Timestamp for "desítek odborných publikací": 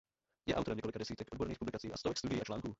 0.99-1.91